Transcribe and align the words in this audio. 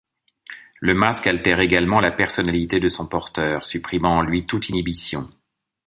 Le 0.79 0.95
masque 0.95 1.27
altère 1.27 1.59
également 1.59 1.99
la 1.99 2.11
personnalité 2.11 2.79
de 2.79 2.89
son 2.89 3.05
porteur, 3.05 3.63
supprimant 3.63 4.17
en 4.17 4.21
lui 4.23 4.47
toute 4.47 4.67
inhibition. 4.69 5.29